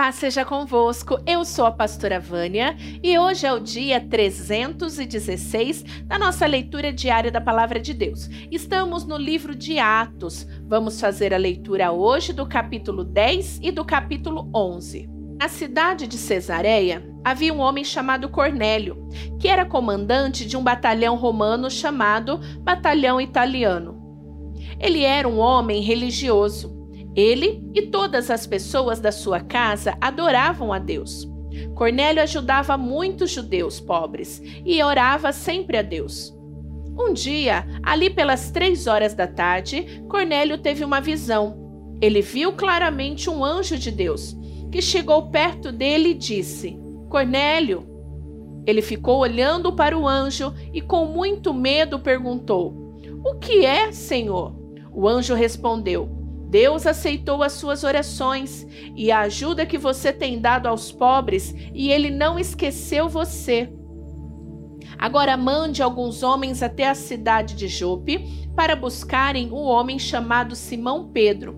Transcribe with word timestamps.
Paz 0.00 0.14
seja 0.14 0.44
convosco, 0.44 1.18
eu 1.26 1.44
sou 1.44 1.66
a 1.66 1.72
pastora 1.72 2.20
Vânia 2.20 2.76
e 3.02 3.18
hoje 3.18 3.44
é 3.44 3.52
o 3.52 3.58
dia 3.58 4.00
316 4.00 5.82
da 6.04 6.16
nossa 6.16 6.46
leitura 6.46 6.92
diária 6.92 7.32
da 7.32 7.40
Palavra 7.40 7.80
de 7.80 7.92
Deus. 7.92 8.30
Estamos 8.48 9.04
no 9.04 9.16
livro 9.16 9.56
de 9.56 9.80
Atos. 9.80 10.46
Vamos 10.68 11.00
fazer 11.00 11.34
a 11.34 11.36
leitura 11.36 11.90
hoje 11.90 12.32
do 12.32 12.46
capítulo 12.46 13.02
10 13.02 13.58
e 13.60 13.72
do 13.72 13.84
capítulo 13.84 14.48
11. 14.54 15.10
Na 15.36 15.48
cidade 15.48 16.06
de 16.06 16.16
Cesareia 16.16 17.04
havia 17.24 17.52
um 17.52 17.58
homem 17.58 17.82
chamado 17.82 18.28
Cornélio, 18.28 19.08
que 19.40 19.48
era 19.48 19.66
comandante 19.66 20.46
de 20.46 20.56
um 20.56 20.62
batalhão 20.62 21.16
romano 21.16 21.68
chamado 21.68 22.38
Batalhão 22.60 23.20
Italiano. 23.20 24.00
Ele 24.78 25.02
era 25.02 25.26
um 25.26 25.40
homem 25.40 25.82
religioso 25.82 26.77
ele 27.14 27.62
e 27.74 27.82
todas 27.82 28.30
as 28.30 28.46
pessoas 28.46 29.00
da 29.00 29.10
sua 29.10 29.40
casa 29.40 29.96
adoravam 30.00 30.72
a 30.72 30.78
Deus. 30.78 31.28
Cornélio 31.74 32.22
ajudava 32.22 32.76
muitos 32.76 33.30
judeus 33.30 33.80
pobres 33.80 34.42
e 34.64 34.82
orava 34.82 35.32
sempre 35.32 35.76
a 35.76 35.82
Deus. 35.82 36.36
Um 36.98 37.12
dia, 37.12 37.64
ali 37.82 38.10
pelas 38.10 38.50
três 38.50 38.86
horas 38.86 39.14
da 39.14 39.26
tarde, 39.26 40.02
Cornélio 40.08 40.58
teve 40.58 40.84
uma 40.84 41.00
visão. 41.00 41.96
Ele 42.00 42.20
viu 42.20 42.52
claramente 42.52 43.30
um 43.30 43.44
anjo 43.44 43.78
de 43.78 43.90
Deus 43.90 44.36
que 44.70 44.82
chegou 44.82 45.30
perto 45.30 45.72
dele 45.72 46.10
e 46.10 46.14
disse: 46.14 46.78
Cornélio. 47.08 47.86
Ele 48.66 48.82
ficou 48.82 49.20
olhando 49.20 49.72
para 49.72 49.96
o 49.96 50.06
anjo 50.06 50.52
e, 50.74 50.80
com 50.80 51.06
muito 51.06 51.54
medo, 51.54 51.98
perguntou: 51.98 52.96
O 53.24 53.36
que 53.38 53.64
é, 53.64 53.92
Senhor? 53.92 54.54
O 54.92 55.08
anjo 55.08 55.34
respondeu: 55.34 56.17
Deus 56.48 56.86
aceitou 56.86 57.42
as 57.42 57.52
suas 57.52 57.84
orações 57.84 58.66
e 58.96 59.12
a 59.12 59.20
ajuda 59.20 59.66
que 59.66 59.76
você 59.76 60.12
tem 60.12 60.40
dado 60.40 60.66
aos 60.66 60.90
pobres, 60.90 61.54
e 61.74 61.90
ele 61.90 62.10
não 62.10 62.38
esqueceu 62.38 63.08
você. 63.08 63.70
Agora 64.98 65.36
mande 65.36 65.82
alguns 65.82 66.22
homens 66.22 66.62
até 66.62 66.88
a 66.88 66.94
cidade 66.94 67.54
de 67.54 67.68
Jope 67.68 68.48
para 68.56 68.74
buscarem 68.74 69.52
um 69.52 69.62
homem 69.62 69.98
chamado 69.98 70.56
Simão 70.56 71.10
Pedro. 71.12 71.56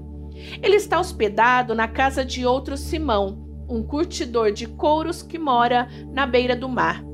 Ele 0.63 0.77
está 0.77 0.99
hospedado 0.99 1.75
na 1.75 1.87
casa 1.87 2.25
de 2.25 2.45
outro 2.45 2.77
Simão, 2.77 3.47
um 3.69 3.83
curtidor 3.83 4.51
de 4.53 4.67
couros 4.67 5.23
que 5.23 5.39
mora 5.39 5.89
na 6.13 6.27
beira 6.27 6.57
do 6.57 6.69
mar. 6.69 7.05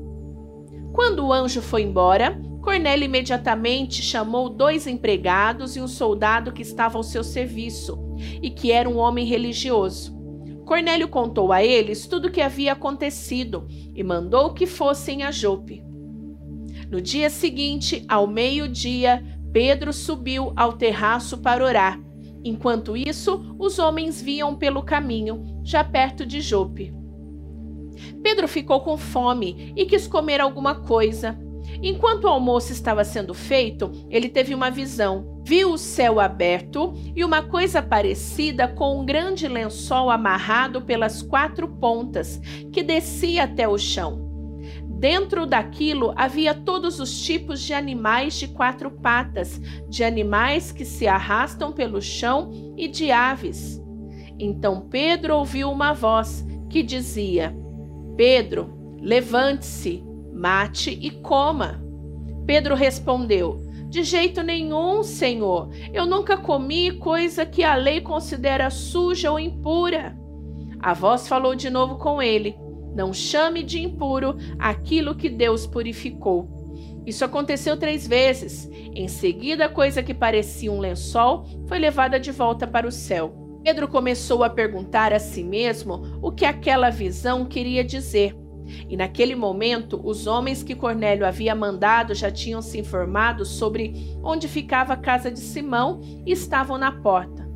Quando 0.93 1.25
o 1.25 1.31
anjo 1.31 1.61
foi 1.61 1.83
embora, 1.83 2.41
Cornélio 2.67 3.05
imediatamente 3.05 4.03
chamou 4.03 4.49
dois 4.49 4.87
empregados 4.87 5.77
e 5.77 5.79
um 5.79 5.87
soldado 5.87 6.51
que 6.51 6.61
estava 6.61 6.97
ao 6.97 7.03
seu 7.03 7.23
serviço 7.23 7.97
e 8.41 8.49
que 8.49 8.73
era 8.73 8.89
um 8.89 8.97
homem 8.97 9.25
religioso. 9.25 10.13
Cornélio 10.65 11.07
contou 11.07 11.53
a 11.53 11.63
eles 11.63 12.07
tudo 12.07 12.27
o 12.27 12.31
que 12.31 12.41
havia 12.41 12.73
acontecido 12.73 13.65
e 13.95 14.03
mandou 14.03 14.53
que 14.53 14.65
fossem 14.65 15.23
a 15.23 15.31
Jope. 15.31 15.81
No 16.91 16.99
dia 16.99 17.29
seguinte, 17.29 18.03
ao 18.05 18.27
meio-dia, 18.27 19.23
Pedro 19.53 19.93
subiu 19.93 20.51
ao 20.53 20.73
terraço 20.73 21.37
para 21.37 21.63
orar. 21.63 21.97
Enquanto 22.43 22.97
isso, 22.97 23.55
os 23.57 23.79
homens 23.79 24.21
vinham 24.21 24.57
pelo 24.57 24.83
caminho, 24.83 25.61
já 25.63 25.85
perto 25.85 26.25
de 26.25 26.41
Jope. 26.41 26.93
Pedro 28.21 28.45
ficou 28.45 28.81
com 28.81 28.97
fome 28.97 29.71
e 29.73 29.85
quis 29.85 30.05
comer 30.05 30.41
alguma 30.41 30.75
coisa. 30.75 31.46
Enquanto 31.81 32.23
o 32.23 32.27
almoço 32.27 32.71
estava 32.71 33.03
sendo 33.03 33.33
feito, 33.33 33.91
ele 34.09 34.29
teve 34.29 34.55
uma 34.55 34.69
visão. 34.69 35.41
Viu 35.45 35.73
o 35.73 35.77
céu 35.77 36.19
aberto 36.19 36.93
e 37.15 37.23
uma 37.23 37.41
coisa 37.41 37.81
parecida 37.81 38.67
com 38.67 38.99
um 38.99 39.05
grande 39.05 39.47
lençol 39.47 40.09
amarrado 40.09 40.81
pelas 40.81 41.21
quatro 41.21 41.67
pontas, 41.67 42.41
que 42.71 42.83
descia 42.83 43.43
até 43.43 43.67
o 43.67 43.77
chão. 43.77 44.27
Dentro 44.99 45.45
daquilo 45.45 46.11
havia 46.15 46.55
todos 46.55 46.99
os 46.99 47.21
tipos 47.21 47.61
de 47.61 47.71
animais 47.71 48.33
de 48.33 48.47
quatro 48.47 48.89
patas, 48.89 49.61
de 49.87 50.03
animais 50.03 50.71
que 50.71 50.83
se 50.83 51.07
arrastam 51.07 51.71
pelo 51.71 52.01
chão 52.01 52.73
e 52.75 52.87
de 52.87 53.11
aves. 53.11 53.79
Então 54.39 54.81
Pedro 54.89 55.35
ouviu 55.35 55.71
uma 55.71 55.93
voz 55.93 56.43
que 56.67 56.81
dizia: 56.81 57.55
Pedro, 58.15 58.97
levante-se 58.99 60.03
mate 60.37 60.91
e 60.91 61.09
coma. 61.09 61.83
Pedro 62.45 62.75
respondeu: 62.75 63.59
De 63.89 64.03
jeito 64.03 64.43
nenhum, 64.43 65.03
Senhor. 65.03 65.69
Eu 65.91 66.05
nunca 66.05 66.37
comi 66.37 66.91
coisa 66.91 67.45
que 67.45 67.63
a 67.63 67.75
lei 67.75 68.01
considera 68.01 68.69
suja 68.69 69.31
ou 69.31 69.39
impura. 69.39 70.17
A 70.79 70.93
voz 70.93 71.27
falou 71.27 71.55
de 71.55 71.69
novo 71.69 71.97
com 71.97 72.21
ele: 72.21 72.55
Não 72.95 73.11
chame 73.11 73.63
de 73.63 73.81
impuro 73.81 74.37
aquilo 74.59 75.15
que 75.15 75.29
Deus 75.29 75.65
purificou. 75.65 76.55
Isso 77.05 77.25
aconteceu 77.25 77.77
três 77.77 78.05
vezes. 78.05 78.69
Em 78.93 79.07
seguida, 79.07 79.65
a 79.65 79.69
coisa 79.69 80.03
que 80.03 80.13
parecia 80.13 80.71
um 80.71 80.79
lençol 80.79 81.45
foi 81.65 81.79
levada 81.79 82.19
de 82.19 82.31
volta 82.31 82.67
para 82.67 82.87
o 82.87 82.91
céu. 82.91 83.59
Pedro 83.63 83.87
começou 83.87 84.43
a 84.43 84.49
perguntar 84.49 85.13
a 85.13 85.19
si 85.19 85.43
mesmo 85.43 86.19
o 86.21 86.31
que 86.31 86.45
aquela 86.45 86.89
visão 86.89 87.45
queria 87.45 87.83
dizer. 87.83 88.35
E 88.89 88.97
naquele 88.97 89.35
momento, 89.35 89.99
os 90.03 90.27
homens 90.27 90.63
que 90.63 90.75
Cornélio 90.75 91.25
havia 91.25 91.55
mandado 91.55 92.13
já 92.13 92.31
tinham 92.31 92.61
se 92.61 92.79
informado 92.79 93.45
sobre 93.45 94.17
onde 94.23 94.47
ficava 94.47 94.93
a 94.93 94.97
casa 94.97 95.31
de 95.31 95.39
Simão 95.39 96.01
e 96.25 96.31
estavam 96.31 96.77
na 96.77 96.91
porta. 96.91 97.47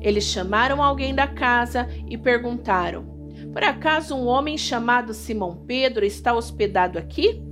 Eles 0.00 0.24
chamaram 0.24 0.82
alguém 0.82 1.14
da 1.14 1.26
casa 1.26 1.88
e 2.08 2.16
perguntaram: 2.16 3.04
Por 3.52 3.62
acaso 3.62 4.14
um 4.14 4.26
homem 4.26 4.56
chamado 4.56 5.12
Simão 5.12 5.64
Pedro 5.66 6.04
está 6.04 6.34
hospedado 6.34 6.98
aqui? 6.98 7.42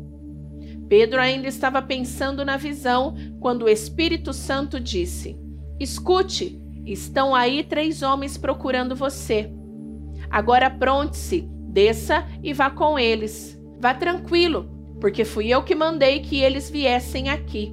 Pedro 0.88 1.20
ainda 1.20 1.46
estava 1.46 1.82
pensando 1.82 2.44
na 2.44 2.56
visão 2.56 3.14
quando 3.40 3.64
o 3.64 3.68
Espírito 3.68 4.32
Santo 4.32 4.80
disse: 4.80 5.38
Escute, 5.78 6.60
estão 6.86 7.34
aí 7.34 7.62
três 7.62 8.02
homens 8.02 8.38
procurando 8.38 8.96
você. 8.96 9.52
Agora 10.30 10.70
pronte-se 10.70 11.48
Desça 11.68 12.26
e 12.42 12.52
vá 12.52 12.70
com 12.70 12.98
eles. 12.98 13.60
Vá 13.78 13.94
tranquilo, 13.94 14.68
porque 15.00 15.24
fui 15.24 15.48
eu 15.48 15.62
que 15.62 15.74
mandei 15.74 16.20
que 16.20 16.40
eles 16.40 16.70
viessem 16.70 17.28
aqui. 17.28 17.72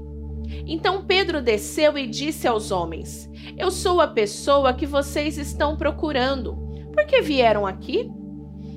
Então 0.68 1.06
Pedro 1.06 1.42
desceu 1.42 1.98
e 1.98 2.06
disse 2.06 2.48
aos 2.48 2.72
homens: 2.72 3.30
Eu 3.58 3.72
sou 3.72 4.02
a 4.02 4.08
pessoa 4.08 4.74
que 4.74 4.86
vocês 4.86 5.38
estão 5.38 5.76
procurando. 5.76 6.56
Por 6.94 7.06
que 7.06 7.22
vieram 7.22 7.66
aqui? 7.66 8.12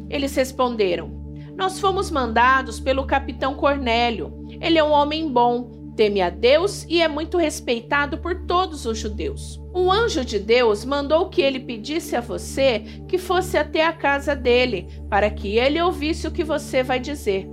Eles 0.08 0.34
responderam: 0.34 1.10
Nós 1.56 1.78
fomos 1.78 2.10
mandados 2.10 2.80
pelo 2.80 3.06
capitão 3.06 3.54
Cornélio. 3.54 4.46
Ele 4.60 4.78
é 4.78 4.84
um 4.84 4.92
homem 4.92 5.30
bom 5.30 5.78
teme 5.98 6.22
a 6.22 6.31
Deus 6.31 6.86
e 6.88 7.03
é 7.03 7.09
muito 7.09 7.36
respeitado 7.36 8.19
por 8.19 8.47
todos 8.47 8.86
os 8.86 8.97
judeus. 8.97 9.60
Um 9.75 9.91
anjo 9.91 10.25
de 10.25 10.38
Deus 10.38 10.84
mandou 10.84 11.28
que 11.28 11.42
ele 11.42 11.59
pedisse 11.59 12.14
a 12.14 12.20
você 12.20 12.84
que 13.09 13.19
fosse 13.19 13.59
até 13.59 13.84
a 13.84 13.92
casa 13.92 14.36
dele, 14.36 14.86
para 15.10 15.28
que 15.28 15.59
ele 15.59 15.82
ouvisse 15.82 16.28
o 16.28 16.31
que 16.31 16.44
você 16.44 16.84
vai 16.84 17.00
dizer. 17.00 17.48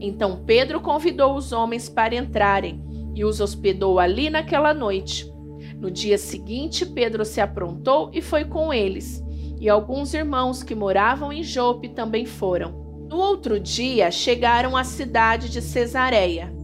Então 0.00 0.42
Pedro 0.44 0.80
convidou 0.80 1.36
os 1.36 1.52
homens 1.52 1.88
para 1.88 2.16
entrarem 2.16 2.82
e 3.14 3.24
os 3.24 3.40
hospedou 3.40 4.00
ali 4.00 4.28
naquela 4.28 4.74
noite. 4.74 5.32
No 5.78 5.88
dia 5.88 6.18
seguinte, 6.18 6.84
Pedro 6.84 7.24
se 7.24 7.40
aprontou 7.40 8.10
e 8.12 8.20
foi 8.20 8.44
com 8.44 8.74
eles, 8.74 9.22
e 9.60 9.68
alguns 9.68 10.14
irmãos 10.14 10.64
que 10.64 10.74
moravam 10.74 11.32
em 11.32 11.44
Jope 11.44 11.90
também 11.90 12.26
foram. 12.26 12.72
No 13.08 13.18
outro 13.18 13.60
dia, 13.60 14.10
chegaram 14.10 14.76
à 14.76 14.82
cidade 14.82 15.48
de 15.48 15.62
Cesareia. 15.62 16.57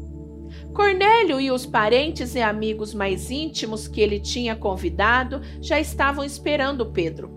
Cornélio 0.75 1.41
e 1.41 1.53
os 1.53 1.65
parentes 1.65 2.35
e 2.35 2.41
amigos 2.41 2.93
mais 2.93 3.31
íntimos 3.31 3.87
que 3.87 4.01
ele 4.01 4.19
tinha 4.19 4.57
convidado 4.57 5.41
já 5.61 5.79
estavam 5.79 6.25
esperando 6.25 6.87
Pedro. 6.87 7.31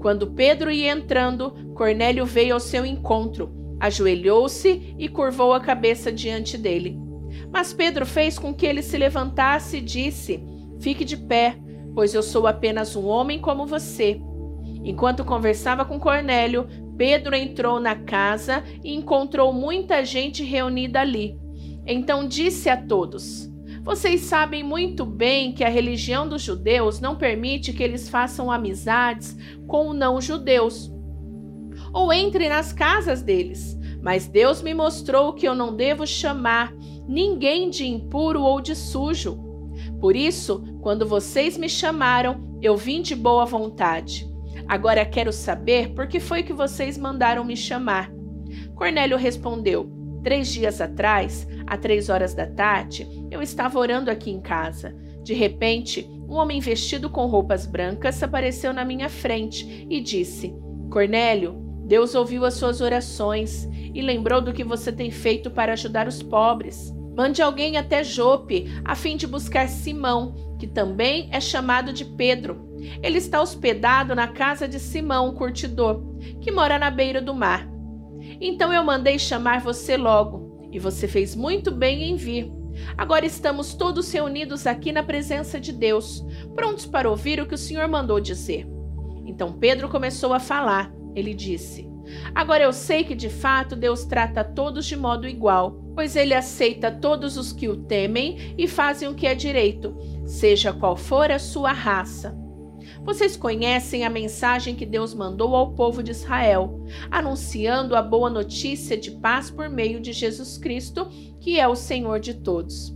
Quando 0.00 0.28
Pedro 0.28 0.70
ia 0.70 0.90
entrando, 0.90 1.50
Cornélio 1.74 2.24
veio 2.24 2.54
ao 2.54 2.60
seu 2.60 2.86
encontro, 2.86 3.52
ajoelhou-se 3.78 4.94
e 4.98 5.08
curvou 5.10 5.52
a 5.52 5.60
cabeça 5.60 6.10
diante 6.10 6.56
dele. 6.56 6.98
Mas 7.52 7.74
Pedro 7.74 8.06
fez 8.06 8.38
com 8.38 8.54
que 8.54 8.64
ele 8.64 8.80
se 8.80 8.96
levantasse 8.96 9.76
e 9.76 9.82
disse: 9.82 10.42
Fique 10.80 11.04
de 11.04 11.18
pé, 11.18 11.58
pois 11.94 12.14
eu 12.14 12.22
sou 12.22 12.46
apenas 12.46 12.96
um 12.96 13.06
homem 13.06 13.42
como 13.42 13.66
você. 13.66 14.18
Enquanto 14.82 15.22
conversava 15.22 15.84
com 15.84 16.00
Cornélio, 16.00 16.66
Pedro 16.96 17.34
entrou 17.34 17.78
na 17.78 17.94
casa 17.94 18.64
e 18.82 18.94
encontrou 18.94 19.52
muita 19.52 20.02
gente 20.02 20.42
reunida 20.42 21.02
ali. 21.02 21.43
Então 21.86 22.26
disse 22.26 22.68
a 22.68 22.76
todos: 22.76 23.50
Vocês 23.82 24.22
sabem 24.22 24.62
muito 24.62 25.04
bem 25.04 25.52
que 25.52 25.64
a 25.64 25.68
religião 25.68 26.28
dos 26.28 26.42
judeus 26.42 27.00
não 27.00 27.16
permite 27.16 27.72
que 27.72 27.82
eles 27.82 28.08
façam 28.08 28.50
amizades 28.50 29.36
com 29.66 29.92
não-judeus 29.92 30.92
ou 31.92 32.12
entrem 32.12 32.48
nas 32.48 32.72
casas 32.72 33.22
deles. 33.22 33.78
Mas 34.02 34.26
Deus 34.26 34.60
me 34.60 34.74
mostrou 34.74 35.32
que 35.32 35.46
eu 35.46 35.54
não 35.54 35.74
devo 35.74 36.06
chamar 36.06 36.74
ninguém 37.08 37.70
de 37.70 37.86
impuro 37.86 38.42
ou 38.42 38.60
de 38.60 38.74
sujo. 38.74 39.38
Por 40.00 40.14
isso, 40.14 40.62
quando 40.82 41.06
vocês 41.06 41.56
me 41.56 41.68
chamaram, 41.68 42.58
eu 42.60 42.76
vim 42.76 43.00
de 43.00 43.14
boa 43.14 43.46
vontade. 43.46 44.28
Agora 44.66 45.04
quero 45.04 45.32
saber 45.32 45.94
por 45.94 46.06
que 46.06 46.20
foi 46.20 46.42
que 46.42 46.52
vocês 46.52 46.98
mandaram 46.98 47.44
me 47.44 47.56
chamar. 47.56 48.10
Cornélio 48.74 49.16
respondeu: 49.16 49.90
Três 50.22 50.48
dias 50.48 50.80
atrás, 50.80 51.46
às 51.66 51.78
três 51.80 52.08
horas 52.08 52.34
da 52.34 52.46
tarde, 52.46 53.06
eu 53.30 53.42
estava 53.42 53.78
orando 53.78 54.10
aqui 54.10 54.30
em 54.30 54.40
casa. 54.40 54.94
De 55.22 55.34
repente, 55.34 56.08
um 56.28 56.34
homem 56.34 56.60
vestido 56.60 57.08
com 57.08 57.26
roupas 57.26 57.66
brancas 57.66 58.22
apareceu 58.22 58.72
na 58.72 58.84
minha 58.84 59.08
frente 59.08 59.86
e 59.88 60.00
disse: 60.00 60.54
Cornélio, 60.90 61.54
Deus 61.86 62.14
ouviu 62.14 62.44
as 62.44 62.54
suas 62.54 62.80
orações 62.80 63.68
e 63.94 64.00
lembrou 64.00 64.40
do 64.40 64.52
que 64.52 64.64
você 64.64 64.90
tem 64.90 65.10
feito 65.10 65.50
para 65.50 65.72
ajudar 65.72 66.08
os 66.08 66.22
pobres. 66.22 66.92
Mande 67.16 67.40
alguém 67.40 67.76
até 67.76 68.02
Jope, 68.02 68.66
a 68.84 68.96
fim 68.96 69.16
de 69.16 69.26
buscar 69.26 69.68
Simão, 69.68 70.56
que 70.58 70.66
também 70.66 71.28
é 71.30 71.40
chamado 71.40 71.92
de 71.92 72.04
Pedro. 72.04 72.74
Ele 73.02 73.18
está 73.18 73.40
hospedado 73.40 74.14
na 74.14 74.28
casa 74.28 74.66
de 74.66 74.80
Simão, 74.80 75.28
o 75.28 75.34
curtidor, 75.34 76.02
que 76.40 76.50
mora 76.50 76.78
na 76.78 76.90
beira 76.90 77.22
do 77.22 77.32
mar. 77.32 77.68
Então 78.40 78.72
eu 78.72 78.82
mandei 78.82 79.18
chamar 79.18 79.60
você 79.60 79.96
logo, 79.96 80.43
e 80.74 80.78
você 80.80 81.06
fez 81.06 81.36
muito 81.36 81.70
bem 81.70 82.10
em 82.10 82.16
vir. 82.16 82.52
Agora 82.98 83.24
estamos 83.24 83.74
todos 83.74 84.10
reunidos 84.10 84.66
aqui 84.66 84.90
na 84.90 85.04
presença 85.04 85.60
de 85.60 85.72
Deus, 85.72 86.26
prontos 86.54 86.84
para 86.84 87.08
ouvir 87.08 87.40
o 87.40 87.46
que 87.46 87.54
o 87.54 87.58
Senhor 87.58 87.86
mandou 87.86 88.18
dizer. 88.18 88.66
Então 89.24 89.52
Pedro 89.52 89.88
começou 89.88 90.34
a 90.34 90.40
falar. 90.40 90.92
Ele 91.14 91.32
disse: 91.32 91.88
Agora 92.34 92.64
eu 92.64 92.72
sei 92.72 93.04
que 93.04 93.14
de 93.14 93.30
fato 93.30 93.76
Deus 93.76 94.04
trata 94.04 94.40
a 94.40 94.44
todos 94.44 94.84
de 94.84 94.96
modo 94.96 95.28
igual, 95.28 95.80
pois 95.94 96.16
ele 96.16 96.34
aceita 96.34 96.90
todos 96.90 97.36
os 97.36 97.52
que 97.52 97.68
o 97.68 97.76
temem 97.76 98.54
e 98.58 98.66
fazem 98.66 99.08
o 99.08 99.14
que 99.14 99.28
é 99.28 99.34
direito, 99.34 99.96
seja 100.26 100.72
qual 100.72 100.96
for 100.96 101.30
a 101.30 101.38
sua 101.38 101.70
raça. 101.72 102.43
Vocês 103.02 103.36
conhecem 103.36 104.04
a 104.04 104.10
mensagem 104.10 104.74
que 104.74 104.86
Deus 104.86 105.14
mandou 105.14 105.54
ao 105.54 105.72
povo 105.72 106.02
de 106.02 106.10
Israel, 106.10 106.84
anunciando 107.10 107.96
a 107.96 108.02
boa 108.02 108.30
notícia 108.30 108.96
de 108.96 109.10
paz 109.10 109.50
por 109.50 109.68
meio 109.68 110.00
de 110.00 110.12
Jesus 110.12 110.58
Cristo, 110.58 111.08
que 111.40 111.58
é 111.58 111.66
o 111.66 111.74
Senhor 111.74 112.20
de 112.20 112.34
todos. 112.34 112.94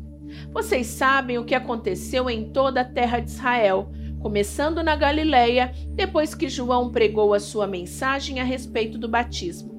Vocês 0.53 0.87
sabem 0.87 1.39
o 1.39 1.45
que 1.45 1.55
aconteceu 1.55 2.29
em 2.29 2.51
toda 2.51 2.83
a 2.83 2.85
terra 2.85 3.21
de 3.21 3.31
Israel, 3.31 3.91
começando 4.21 4.83
na 4.83 4.97
Galileia, 4.97 5.73
depois 5.95 6.35
que 6.35 6.49
João 6.49 6.91
pregou 6.91 7.33
a 7.33 7.41
sua 7.41 7.67
mensagem 7.67 8.41
a 8.41 8.45
respeito 8.45 8.99
do 8.99 9.09
batismo. 9.09 9.79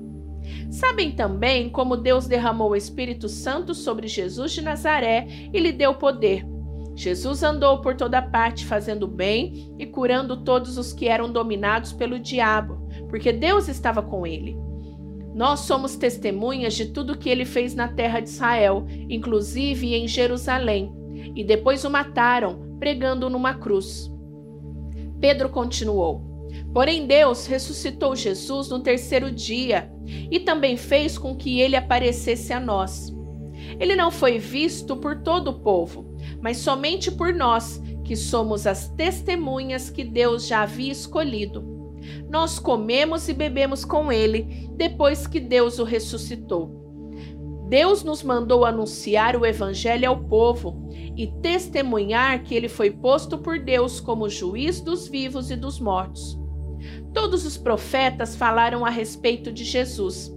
Sabem 0.72 1.12
também 1.12 1.70
como 1.70 1.98
Deus 1.98 2.28
derramou 2.28 2.72
o 2.72 2.76
Espírito 2.76 3.28
Santo 3.28 3.74
sobre 3.74 4.08
Jesus 4.08 4.52
de 4.52 4.62
Nazaré 4.62 5.28
e 5.54 5.60
lhe 5.60 5.72
deu 5.72 5.94
poder 5.96 6.46
Jesus 7.00 7.44
andou 7.44 7.80
por 7.80 7.96
toda 7.96 8.22
parte 8.22 8.66
fazendo 8.66 9.08
bem 9.08 9.74
e 9.80 9.86
curando 9.86 10.44
todos 10.44 10.78
os 10.78 10.92
que 10.92 11.08
eram 11.08 11.32
dominados 11.32 11.94
pelo 11.94 12.20
diabo, 12.20 12.90
porque 13.08 13.32
Deus 13.32 13.70
estava 13.70 14.02
com 14.02 14.28
ele. 14.28 14.58
Nós 15.34 15.62
somos 15.62 15.96
testemunhas 15.96 16.74
de 16.74 16.88
tudo 16.88 17.18
que 17.18 17.30
ele 17.30 17.46
fez 17.46 17.74
na 17.74 17.88
terra 17.88 18.20
de 18.20 18.28
Israel, 18.28 18.86
inclusive 19.10 19.96
em 19.96 20.10
Jerusalém, 20.10 20.92
e 21.34 21.42
depois 21.42 21.86
o 21.86 21.90
mataram, 21.90 22.76
pregando 22.78 23.30
numa 23.30 23.54
cruz. 23.54 24.12
Pedro 25.22 25.48
continuou: 25.48 26.50
Porém, 26.74 27.08
Deus 27.08 27.46
ressuscitou 27.46 28.14
Jesus 28.14 28.68
no 28.68 28.82
terceiro 28.82 29.32
dia 29.32 29.90
e 30.30 30.38
também 30.38 30.76
fez 30.76 31.18
com 31.18 31.34
que 31.34 31.62
ele 31.62 31.78
aparecesse 31.78 32.52
a 32.52 32.60
nós. 32.60 33.18
Ele 33.80 33.96
não 33.96 34.10
foi 34.10 34.40
visto 34.40 34.96
por 34.96 35.22
todo 35.22 35.50
o 35.50 35.60
povo 35.60 36.10
mas 36.42 36.58
somente 36.58 37.12
por 37.12 37.34
nós, 37.34 37.82
que 38.04 38.16
somos 38.16 38.66
as 38.66 38.88
testemunhas 38.90 39.90
que 39.90 40.04
Deus 40.04 40.48
já 40.48 40.62
havia 40.64 40.92
escolhido. 40.92 41.78
Nós 42.30 42.58
comemos 42.58 43.28
e 43.30 43.34
bebemos 43.34 43.86
com 43.86 44.12
ele 44.12 44.70
depois 44.76 45.28
que 45.28 45.40
Deus 45.40 45.80
o 45.80 45.84
ressuscitou. 45.84 46.78
Deus 47.68 48.04
nos 48.04 48.24
mandou 48.24 48.66
anunciar 48.66 49.36
o 49.36 49.46
Evangelho 49.46 50.10
ao 50.10 50.24
povo 50.24 50.90
e 51.16 51.28
testemunhar 51.28 52.42
que 52.44 52.56
ele 52.56 52.68
foi 52.68 52.90
posto 52.90 53.38
por 53.38 53.60
Deus 53.60 54.00
como 54.00 54.30
juiz 54.30 54.82
dos 54.82 55.08
vivos 55.08 55.52
e 55.52 55.56
dos 55.56 55.80
mortos. 55.80 56.40
Todos 57.14 57.46
os 57.46 57.58
profetas 57.58 58.36
falaram 58.36 58.86
a 58.86 58.90
respeito 58.90 59.52
de 59.52 59.64
Jesus, 59.64 60.34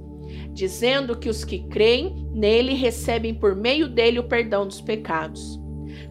dizendo 0.52 1.16
que 1.16 1.28
os 1.28 1.44
que 1.44 1.60
creem 1.68 2.28
nele 2.32 2.74
recebem 2.74 3.34
por 3.34 3.56
meio 3.56 3.88
dele 3.88 4.18
o 4.18 4.24
perdão 4.24 4.66
dos 4.66 4.80
pecados. 4.80 5.60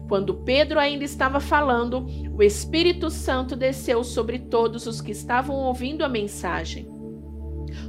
Quando 0.08 0.34
Pedro 0.34 0.78
ainda 0.78 1.04
estava 1.04 1.40
falando, 1.40 2.06
o 2.36 2.42
Espírito 2.42 3.10
Santo 3.10 3.56
desceu 3.56 4.04
sobre 4.04 4.38
todos 4.38 4.86
os 4.86 5.00
que 5.00 5.12
estavam 5.12 5.56
ouvindo 5.56 6.04
a 6.04 6.08
mensagem. 6.08 6.86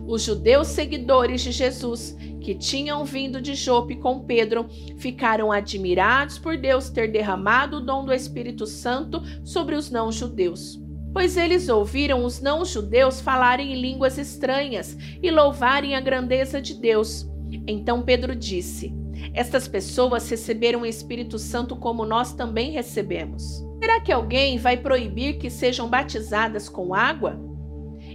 Os 0.08 0.24
judeus 0.24 0.68
seguidores 0.68 1.42
de 1.42 1.52
Jesus, 1.52 2.18
que 2.40 2.56
tinham 2.56 3.04
vindo 3.04 3.42
de 3.42 3.56
Jope 3.56 3.96
com 3.96 4.22
Pedro, 4.22 4.68
ficaram 4.98 5.52
admirados 5.52 6.38
por 6.38 6.58
Deus 6.58 6.90
ter 6.90 7.12
derramado 7.12 7.78
o 7.78 7.82
dom 7.82 8.06
do 8.06 8.14
Espírito 8.14 8.66
Santo 8.66 9.22
sobre 9.44 9.76
os 9.76 9.90
não-judeus. 9.90 10.83
Pois 11.14 11.38
eles 11.38 11.70
ouviram 11.70 12.26
os 12.26 12.42
não-judeus 12.42 13.22
falarem 13.22 13.72
em 13.72 13.80
línguas 13.80 14.18
estranhas 14.18 14.98
e 15.22 15.30
louvarem 15.30 15.96
a 15.96 16.02
grandeza 16.02 16.60
de 16.60 16.74
Deus. 16.74 17.30
Então 17.68 18.02
Pedro 18.02 18.36
disse: 18.36 18.92
estas 19.34 19.68
pessoas 19.68 20.28
receberam 20.30 20.82
o 20.82 20.86
Espírito 20.86 21.38
Santo 21.38 21.76
como 21.76 22.06
nós 22.06 22.34
também 22.34 22.72
recebemos. 22.72 23.64
Será 23.80 24.02
que 24.02 24.12
alguém 24.12 24.58
vai 24.58 24.78
proibir 24.78 25.38
que 25.38 25.50
sejam 25.50 25.88
batizadas 25.88 26.68
com 26.68 26.94
água? 26.94 27.40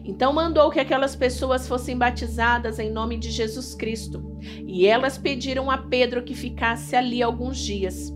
Então 0.04 0.32
mandou 0.32 0.70
que 0.70 0.80
aquelas 0.80 1.14
pessoas 1.14 1.68
fossem 1.68 1.96
batizadas 1.96 2.78
em 2.78 2.90
nome 2.90 3.18
de 3.18 3.30
Jesus 3.30 3.74
Cristo, 3.74 4.38
e 4.66 4.86
elas 4.86 5.18
pediram 5.18 5.70
a 5.70 5.78
Pedro 5.78 6.22
que 6.22 6.34
ficasse 6.34 6.96
ali 6.96 7.22
alguns 7.22 7.58
dias. 7.58 8.12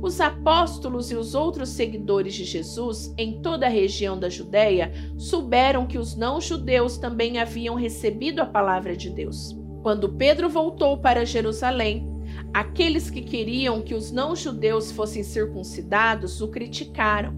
Os 0.00 0.20
apóstolos 0.20 1.10
e 1.10 1.16
os 1.16 1.34
outros 1.34 1.70
seguidores 1.70 2.34
de 2.34 2.44
Jesus 2.44 3.12
em 3.18 3.40
toda 3.42 3.66
a 3.66 3.70
região 3.70 4.18
da 4.18 4.28
Judéia 4.28 4.92
souberam 5.16 5.86
que 5.86 5.98
os 5.98 6.16
não-judeus 6.16 6.98
também 6.98 7.38
haviam 7.38 7.74
recebido 7.74 8.40
a 8.40 8.46
palavra 8.46 8.96
de 8.96 9.10
Deus. 9.10 9.58
Quando 9.82 10.08
Pedro 10.10 10.48
voltou 10.48 10.98
para 10.98 11.24
Jerusalém, 11.24 12.18
Aqueles 12.52 13.10
que 13.10 13.20
queriam 13.22 13.82
que 13.82 13.94
os 13.94 14.10
não-judeus 14.10 14.90
fossem 14.90 15.22
circuncidados 15.22 16.40
o 16.40 16.48
criticaram, 16.48 17.34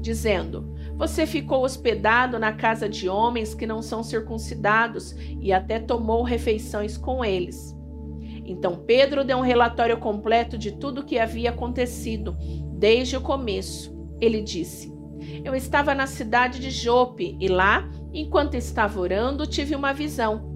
dizendo: 0.00 0.74
Você 0.96 1.26
ficou 1.26 1.64
hospedado 1.64 2.38
na 2.38 2.52
casa 2.52 2.88
de 2.88 3.08
homens 3.08 3.54
que 3.54 3.66
não 3.66 3.82
são 3.82 4.02
circuncidados 4.02 5.14
e 5.40 5.52
até 5.52 5.78
tomou 5.78 6.22
refeições 6.22 6.96
com 6.96 7.24
eles. 7.24 7.76
Então 8.48 8.76
Pedro 8.76 9.24
deu 9.24 9.36
um 9.36 9.42
relatório 9.42 9.98
completo 9.98 10.56
de 10.56 10.72
tudo 10.72 11.02
o 11.02 11.04
que 11.04 11.18
havia 11.18 11.50
acontecido, 11.50 12.34
desde 12.72 13.16
o 13.16 13.20
começo. 13.20 13.94
Ele 14.20 14.40
disse: 14.40 14.90
Eu 15.44 15.54
estava 15.54 15.94
na 15.94 16.06
cidade 16.06 16.58
de 16.58 16.70
Jope 16.70 17.36
e 17.38 17.46
lá, 17.46 17.88
enquanto 18.12 18.54
estava 18.54 18.98
orando, 18.98 19.46
tive 19.46 19.76
uma 19.76 19.92
visão. 19.92 20.48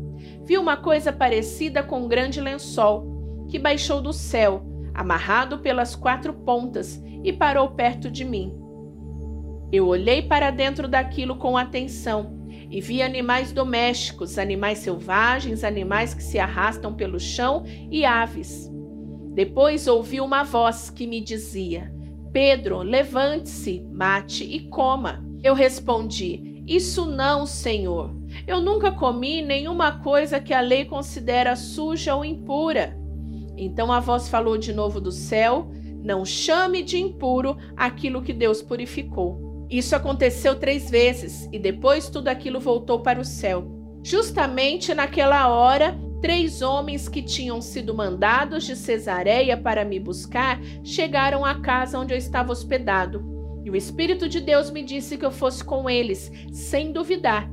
Vi 0.44 0.56
uma 0.56 0.76
coisa 0.76 1.12
parecida 1.12 1.82
com 1.82 2.00
um 2.00 2.08
grande 2.08 2.40
lençol 2.40 3.44
que 3.48 3.58
baixou 3.58 4.00
do 4.00 4.12
céu, 4.12 4.64
amarrado 4.94 5.58
pelas 5.58 5.94
quatro 5.94 6.32
pontas, 6.32 7.02
e 7.22 7.32
parou 7.32 7.70
perto 7.72 8.10
de 8.10 8.24
mim. 8.24 8.58
Eu 9.70 9.86
olhei 9.86 10.22
para 10.22 10.50
dentro 10.50 10.88
daquilo 10.88 11.36
com 11.36 11.56
atenção 11.56 12.41
e 12.72 12.80
vi 12.80 13.02
animais 13.02 13.52
domésticos, 13.52 14.38
animais 14.38 14.78
selvagens, 14.78 15.62
animais 15.62 16.14
que 16.14 16.22
se 16.22 16.38
arrastam 16.38 16.94
pelo 16.94 17.20
chão 17.20 17.64
e 17.90 18.06
aves. 18.06 18.72
Depois 19.34 19.86
ouvi 19.86 20.22
uma 20.22 20.42
voz 20.42 20.88
que 20.88 21.06
me 21.06 21.20
dizia: 21.20 21.92
Pedro, 22.32 22.78
levante-se, 22.78 23.86
mate 23.92 24.42
e 24.42 24.60
coma. 24.70 25.22
Eu 25.42 25.52
respondi: 25.52 26.62
Isso 26.66 27.04
não, 27.04 27.44
Senhor. 27.44 28.16
Eu 28.46 28.62
nunca 28.62 28.90
comi 28.90 29.42
nenhuma 29.42 30.00
coisa 30.00 30.40
que 30.40 30.54
a 30.54 30.60
lei 30.62 30.86
considera 30.86 31.54
suja 31.54 32.14
ou 32.14 32.24
impura. 32.24 32.98
Então 33.54 33.92
a 33.92 34.00
voz 34.00 34.30
falou 34.30 34.56
de 34.56 34.72
novo 34.72 34.98
do 34.98 35.12
céu: 35.12 35.70
Não 36.02 36.24
chame 36.24 36.82
de 36.82 36.98
impuro 36.98 37.54
aquilo 37.76 38.22
que 38.22 38.32
Deus 38.32 38.62
purificou. 38.62 39.51
Isso 39.72 39.96
aconteceu 39.96 40.54
três 40.54 40.90
vezes 40.90 41.48
e 41.50 41.58
depois 41.58 42.10
tudo 42.10 42.28
aquilo 42.28 42.60
voltou 42.60 43.00
para 43.00 43.18
o 43.18 43.24
céu. 43.24 43.64
Justamente 44.02 44.92
naquela 44.92 45.48
hora, 45.48 45.98
três 46.20 46.60
homens 46.60 47.08
que 47.08 47.22
tinham 47.22 47.58
sido 47.62 47.94
mandados 47.94 48.64
de 48.64 48.76
Cesareia 48.76 49.56
para 49.56 49.82
me 49.82 49.98
buscar 49.98 50.60
chegaram 50.84 51.42
à 51.42 51.58
casa 51.62 51.98
onde 51.98 52.12
eu 52.12 52.18
estava 52.18 52.52
hospedado. 52.52 53.24
E 53.64 53.70
o 53.70 53.76
Espírito 53.76 54.28
de 54.28 54.40
Deus 54.40 54.70
me 54.70 54.82
disse 54.82 55.16
que 55.16 55.24
eu 55.24 55.30
fosse 55.30 55.64
com 55.64 55.88
eles, 55.88 56.30
sem 56.52 56.92
duvidar. 56.92 57.50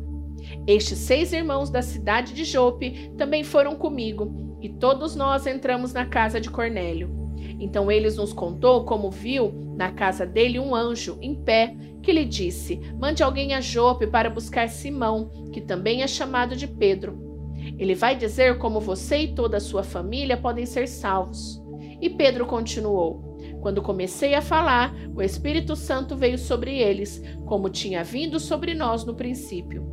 Estes 0.68 0.98
seis 0.98 1.32
irmãos 1.32 1.70
da 1.70 1.82
cidade 1.82 2.34
de 2.34 2.44
Jope 2.44 3.14
também 3.18 3.46
foram 3.46 3.76
comigo 3.76 4.58
e 4.62 4.68
todos 4.68 5.16
nós 5.16 5.48
entramos 5.48 5.94
na 5.94 6.06
casa 6.06 6.42
de 6.42 6.50
Cornélio. 6.50 7.19
Então 7.60 7.92
ele 7.92 8.10
nos 8.12 8.32
contou 8.32 8.86
como 8.86 9.12
viu 9.12 9.52
na 9.76 9.92
casa 9.92 10.26
dele 10.26 10.60
um 10.60 10.74
anjo 10.74 11.18
em 11.22 11.36
pé 11.36 11.76
que 12.02 12.12
lhe 12.12 12.26
disse: 12.26 12.80
Mande 12.98 13.22
alguém 13.22 13.54
a 13.54 13.62
Jope 13.62 14.08
para 14.08 14.30
buscar 14.30 14.70
Simão, 14.70 15.30
que 15.52 15.62
também 15.62 16.02
é 16.02 16.08
chamado 16.08 16.56
de 16.56 16.68
Pedro. 16.68 17.28
Ele 17.78 17.94
vai 17.94 18.16
dizer 18.16 18.58
como 18.58 18.80
você 18.80 19.20
e 19.20 19.36
toda 19.36 19.58
a 19.58 19.62
sua 19.62 19.84
família 19.84 20.38
podem 20.38 20.66
ser 20.66 20.88
salvos. 20.88 21.62
E 22.02 22.10
Pedro 22.10 22.46
continuou: 22.46 23.38
Quando 23.62 23.82
comecei 23.82 24.34
a 24.34 24.42
falar, 24.42 24.96
o 25.14 25.22
Espírito 25.22 25.76
Santo 25.76 26.16
veio 26.16 26.38
sobre 26.38 26.80
eles, 26.80 27.22
como 27.46 27.70
tinha 27.70 28.04
vindo 28.04 28.40
sobre 28.40 28.74
nós 28.74 29.04
no 29.04 29.16
princípio. 29.16 29.86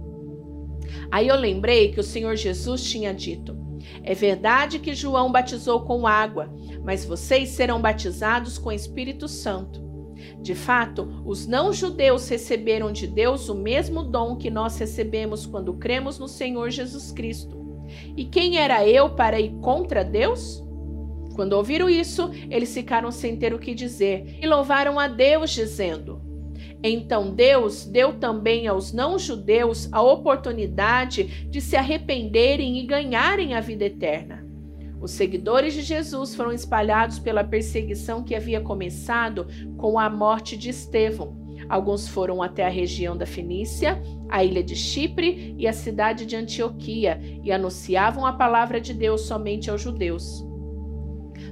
Aí 1.11 1.29
eu 1.29 1.37
lembrei 1.37 1.91
que 1.91 2.01
o 2.01 2.05
Senhor 2.05 2.37
Jesus 2.37 2.85
tinha 2.85 3.13
dito: 3.13 3.66
É 4.03 4.15
verdade 4.15 4.79
que 4.79 4.95
João 4.95 5.31
batizou 5.31 5.81
com 5.83 6.07
água, 6.07 6.53
mas 6.85 7.05
vocês 7.05 7.51
serão 7.51 7.81
batizados 7.81 8.59
com 8.59 8.73
Espírito 8.73 9.29
Santo. 9.29 9.85
De 10.41 10.55
fato, 10.55 11.23
os 11.25 11.47
não-judeus 11.47 12.29
receberam 12.29 12.91
de 12.91 13.07
Deus 13.07 13.49
o 13.49 13.55
mesmo 13.55 14.03
dom 14.03 14.37
que 14.37 14.51
nós 14.51 14.79
recebemos 14.79 15.47
quando 15.47 15.75
cremos 15.75 16.19
no 16.19 16.29
Senhor 16.29 16.71
Jesus 16.71 17.13
Cristo. 17.13 17.57
E 18.17 18.25
quem 18.25 18.59
era 18.59 18.87
eu 18.87 19.11
para 19.11 19.41
ir 19.41 19.53
contra 19.61 20.05
Deus? 20.05 20.65
Quando 21.35 21.53
ouviram 21.53 21.89
isso, 21.89 22.31
eles 22.51 22.73
ficaram 22.73 23.11
sem 23.13 23.37
ter 23.37 23.53
o 23.53 23.59
que 23.59 23.75
dizer 23.75 24.39
e 24.41 24.47
louvaram 24.47 24.99
a 24.99 25.07
Deus, 25.07 25.51
dizendo: 25.51 26.26
Então 26.83 27.35
Deus 27.35 27.85
deu 27.85 28.15
também 28.15 28.67
aos 28.67 28.93
não-judeus 28.93 29.89
a 29.93 30.03
oportunidade 30.03 31.49
de 31.49 31.61
se 31.61 31.77
arrependerem 31.77 32.79
e 32.79 32.87
ganharem 32.87 33.55
a 33.55 33.61
vida 33.61 33.85
eterna. 33.85 34.47
Os 35.01 35.11
seguidores 35.11 35.75
de 35.75 35.83
Jesus 35.83 36.35
foram 36.35 36.53
espalhados 36.53 37.19
pela 37.19 37.45
perseguição 37.45 38.23
que 38.23 38.35
havia 38.35 38.61
começado 38.61 39.47
com 39.77 39.99
a 39.99 40.09
morte 40.09 40.57
de 40.57 40.71
Estevão. 40.71 41.37
Alguns 41.69 42.09
foram 42.09 42.43
até 42.43 42.65
a 42.65 42.71
região 42.71 43.17
da 43.17 43.27
Fenícia, 43.27 44.01
a 44.29 44.45
ilha 44.45 44.63
de 44.63 44.77
Chipre 44.77 45.55
e 45.59 45.67
a 45.67 45.73
cidade 45.73 46.25
de 46.25 46.37
Antioquia 46.37 47.21
e 47.43 47.51
anunciavam 47.51 48.25
a 48.25 48.33
palavra 48.33 48.81
de 48.81 48.95
Deus 48.95 49.23
somente 49.23 49.71
aos 49.71 49.81
judeus. 49.81 50.45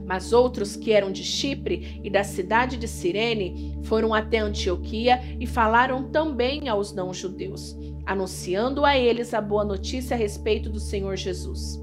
Mas 0.05 0.33
outros 0.33 0.77
que 0.77 0.93
eram 0.93 1.11
de 1.11 1.25
Chipre 1.25 2.01
e 2.03 2.11
da 2.11 2.23
cidade 2.23 2.77
de 2.77 2.87
Cirene 2.87 3.79
foram 3.85 4.13
até 4.13 4.39
Antioquia 4.39 5.21
e 5.41 5.47
falaram 5.47 6.11
também 6.11 6.69
aos 6.69 6.93
não-judeus, 6.93 7.77
anunciando 8.05 8.85
a 8.85 8.97
eles 8.97 9.33
a 9.33 9.41
boa 9.41 9.65
notícia 9.65 10.15
a 10.15 10.19
respeito 10.19 10.69
do 10.69 10.79
Senhor 10.79 11.17
Jesus. 11.17 11.83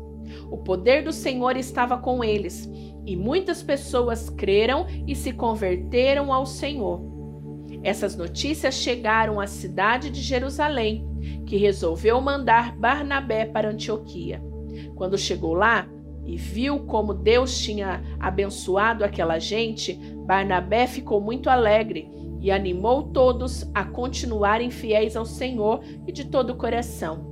O 0.50 0.58
poder 0.58 1.04
do 1.04 1.12
Senhor 1.12 1.58
estava 1.58 1.98
com 1.98 2.24
eles, 2.24 2.70
e 3.06 3.16
muitas 3.16 3.64
pessoas 3.64 4.30
creram 4.30 4.86
e 5.08 5.16
se 5.16 5.32
converteram 5.32 6.32
ao 6.32 6.46
Senhor. 6.46 7.02
Essas 7.84 8.16
notícias 8.16 8.76
chegaram 8.76 9.40
à 9.40 9.48
cidade 9.48 10.12
de 10.12 10.22
Jerusalém, 10.22 11.08
que 11.48 11.58
resolveu 11.58 12.22
mandar 12.22 12.78
Barnabé 12.78 13.46
para 13.46 13.70
Antioquia. 13.70 14.42
Quando 14.96 15.18
chegou 15.18 15.54
lá, 15.54 15.90
e 16.26 16.38
viu 16.38 16.80
como 16.80 17.14
Deus 17.14 17.60
tinha 17.60 18.04
abençoado 18.20 19.04
aquela 19.04 19.40
gente, 19.40 19.94
Barnabé 20.26 20.88
ficou 20.88 21.20
muito 21.20 21.50
alegre 21.50 22.10
e 22.40 22.52
animou 22.52 23.04
todos 23.04 23.70
a 23.74 23.84
continuarem 23.84 24.70
fiéis 24.70 25.16
ao 25.16 25.26
Senhor 25.26 25.84
e 26.08 26.12
de 26.12 26.26
todo 26.26 26.52
o 26.52 26.58
coração. 26.58 27.30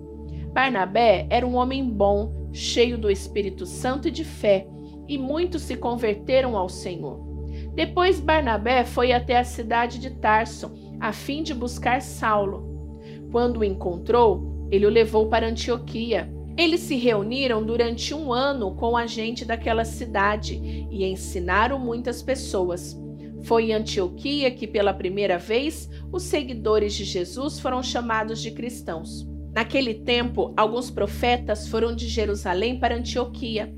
Barnabé 0.53 1.27
era 1.29 1.45
um 1.45 1.55
homem 1.55 1.83
bom, 1.83 2.49
cheio 2.51 2.97
do 2.97 3.09
Espírito 3.09 3.65
Santo 3.65 4.07
e 4.07 4.11
de 4.11 4.23
fé, 4.23 4.67
e 5.07 5.17
muitos 5.17 5.63
se 5.63 5.75
converteram 5.75 6.57
ao 6.57 6.69
Senhor. 6.69 7.27
Depois 7.73 8.19
Barnabé 8.19 8.83
foi 8.83 9.11
até 9.11 9.37
a 9.37 9.43
cidade 9.43 9.99
de 9.99 10.11
Tarso, 10.11 10.71
a 10.99 11.11
fim 11.11 11.41
de 11.43 11.53
buscar 11.53 12.01
Saulo. 12.01 12.99
Quando 13.31 13.57
o 13.57 13.63
encontrou, 13.63 14.67
ele 14.71 14.85
o 14.85 14.89
levou 14.89 15.27
para 15.27 15.47
Antioquia 15.47 16.31
eles 16.59 16.81
se 16.81 16.97
reuniram 16.97 17.63
durante 17.63 18.13
um 18.13 18.33
ano 18.33 18.75
com 18.75 18.97
a 18.97 19.07
gente 19.07 19.45
daquela 19.45 19.85
cidade 19.85 20.55
e 20.91 21.05
ensinaram 21.05 21.79
muitas 21.79 22.21
pessoas. 22.21 22.99
Foi 23.43 23.69
em 23.69 23.73
Antioquia 23.73 24.51
que, 24.51 24.67
pela 24.67 24.93
primeira 24.93 25.37
vez, 25.37 25.89
os 26.11 26.23
seguidores 26.23 26.93
de 26.93 27.05
Jesus 27.05 27.61
foram 27.61 27.81
chamados 27.81 28.41
de 28.41 28.51
cristãos. 28.51 29.25
Naquele 29.55 29.93
tempo, 29.93 30.53
alguns 30.57 30.91
profetas 30.91 31.65
foram 31.65 31.95
de 31.95 32.09
Jerusalém 32.09 32.77
para 32.77 32.97
Antioquia. 32.97 33.73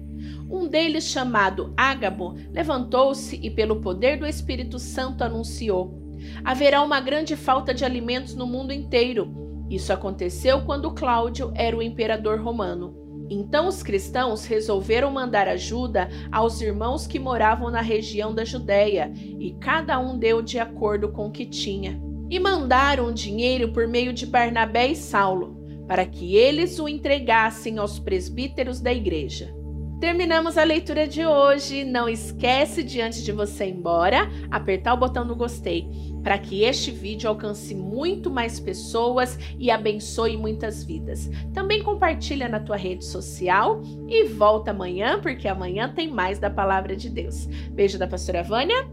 Um 0.49 0.67
deles, 0.67 1.03
chamado 1.03 1.73
Ágabo, 1.77 2.35
levantou-se 2.51 3.39
e, 3.43 3.51
pelo 3.51 3.79
poder 3.79 4.17
do 4.17 4.25
Espírito 4.25 4.79
Santo, 4.79 5.23
anunciou: 5.23 6.17
Haverá 6.43 6.81
uma 6.81 6.99
grande 6.99 7.35
falta 7.35 7.75
de 7.75 7.85
alimentos 7.85 8.33
no 8.33 8.47
mundo 8.47 8.73
inteiro 8.73 9.50
isso 9.71 9.93
aconteceu 9.93 10.61
quando 10.61 10.91
Cláudio 10.91 11.51
era 11.55 11.75
o 11.75 11.81
imperador 11.81 12.39
romano. 12.39 12.93
Então 13.29 13.67
os 13.69 13.81
cristãos 13.81 14.45
resolveram 14.45 15.09
mandar 15.09 15.47
ajuda 15.47 16.09
aos 16.29 16.59
irmãos 16.59 17.07
que 17.07 17.17
moravam 17.17 17.71
na 17.71 17.79
região 17.79 18.35
da 18.35 18.43
Judéia, 18.43 19.13
e 19.15 19.55
cada 19.61 19.97
um 19.99 20.19
deu 20.19 20.41
de 20.41 20.59
acordo 20.59 21.09
com 21.09 21.27
o 21.27 21.31
que 21.31 21.45
tinha. 21.45 22.01
E 22.29 22.37
mandaram 22.39 23.13
dinheiro 23.13 23.71
por 23.71 23.87
meio 23.87 24.11
de 24.11 24.25
Barnabé 24.25 24.87
e 24.87 24.95
Saulo, 24.97 25.57
para 25.87 26.05
que 26.05 26.35
eles 26.35 26.77
o 26.77 26.89
entregassem 26.89 27.77
aos 27.77 27.99
presbíteros 27.99 28.81
da 28.81 28.91
igreja. 28.91 29.55
Terminamos 30.01 30.57
a 30.57 30.63
leitura 30.63 31.07
de 31.07 31.23
hoje. 31.23 31.85
Não 31.85 32.09
esquece 32.09 32.81
de 32.81 32.99
antes 32.99 33.23
de 33.23 33.31
você 33.31 33.67
ir 33.67 33.75
embora, 33.75 34.27
apertar 34.49 34.95
o 34.95 34.97
botão 34.97 35.25
do 35.25 35.35
gostei 35.35 35.87
para 36.23 36.37
que 36.39 36.63
este 36.63 36.89
vídeo 36.91 37.29
alcance 37.29 37.75
muito 37.75 38.29
mais 38.29 38.59
pessoas 38.59 39.37
e 39.59 39.69
abençoe 39.69 40.37
muitas 40.37 40.83
vidas. 40.83 41.29
Também 41.53 41.83
compartilha 41.83 42.49
na 42.49 42.59
tua 42.59 42.77
rede 42.77 43.05
social 43.05 43.81
e 44.07 44.25
volta 44.25 44.71
amanhã, 44.71 45.19
porque 45.19 45.47
amanhã 45.47 45.91
tem 45.93 46.09
mais 46.09 46.39
da 46.39 46.49
palavra 46.49 46.95
de 46.95 47.07
Deus. 47.07 47.45
Beijo 47.71 47.99
da 47.99 48.07
pastora 48.07 48.41
Vânia. 48.41 48.87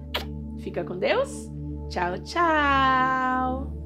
Fica 0.58 0.84
com 0.84 0.98
Deus. 0.98 1.50
Tchau, 1.88 2.18
tchau. 2.18 3.77